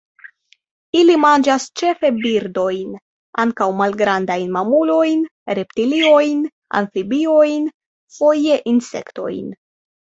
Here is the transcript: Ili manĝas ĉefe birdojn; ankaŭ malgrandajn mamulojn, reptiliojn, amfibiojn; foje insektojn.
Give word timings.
Ili 1.01 1.17
manĝas 1.23 1.67
ĉefe 1.81 2.11
birdojn; 2.23 2.97
ankaŭ 3.45 3.69
malgrandajn 3.83 4.49
mamulojn, 4.59 5.23
reptiliojn, 5.61 6.45
amfibiojn; 6.83 7.73
foje 8.21 8.63
insektojn. 8.77 9.59